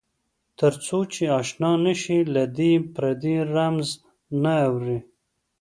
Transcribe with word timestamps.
تر 0.59 0.73
څو 0.85 0.97
چې 1.13 1.23
آشنا 1.39 1.71
نه 1.85 1.93
شې 2.01 2.17
له 2.33 2.43
دې 2.57 2.71
پردې 2.93 3.35
رمز 3.53 3.87
نه 4.43 4.53
اورې. 4.67 4.97